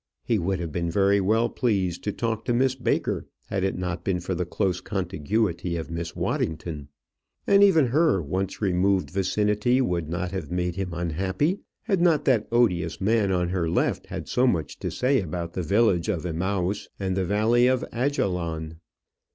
[0.23, 4.03] He would have been very well pleased to talk to Miss Baker had it not
[4.03, 6.87] been for the close contiguity of Miss Waddington;
[7.45, 12.47] and even her once removed vicinity would not have made him unhappy had not that
[12.51, 16.87] odious man on her left had so much to say about the village of Emmaus
[16.99, 18.77] and the Valley of Ajalon.